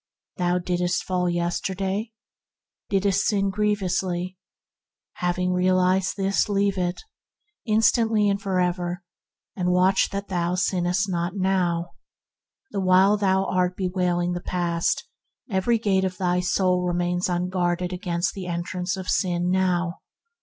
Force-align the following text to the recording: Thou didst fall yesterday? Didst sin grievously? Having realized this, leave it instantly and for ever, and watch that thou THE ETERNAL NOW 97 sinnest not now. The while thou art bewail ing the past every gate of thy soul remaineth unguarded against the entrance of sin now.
Thou 0.37 0.57
didst 0.57 1.03
fall 1.03 1.29
yesterday? 1.29 2.11
Didst 2.89 3.27
sin 3.27 3.51
grievously? 3.51 4.35
Having 5.17 5.53
realized 5.53 6.17
this, 6.17 6.49
leave 6.49 6.75
it 6.75 6.99
instantly 7.67 8.27
and 8.27 8.41
for 8.41 8.59
ever, 8.59 9.03
and 9.55 9.69
watch 9.69 10.09
that 10.09 10.27
thou 10.27 10.55
THE 10.55 10.61
ETERNAL 10.61 10.81
NOW 10.81 10.81
97 10.81 10.83
sinnest 10.95 11.09
not 11.11 11.35
now. 11.35 11.91
The 12.71 12.79
while 12.81 13.15
thou 13.15 13.45
art 13.45 13.75
bewail 13.77 14.19
ing 14.21 14.31
the 14.33 14.41
past 14.41 15.07
every 15.51 15.77
gate 15.77 16.03
of 16.03 16.17
thy 16.17 16.39
soul 16.39 16.81
remaineth 16.83 17.29
unguarded 17.29 17.93
against 17.93 18.33
the 18.33 18.47
entrance 18.47 18.97
of 18.97 19.07
sin 19.07 19.51
now. 19.51 19.99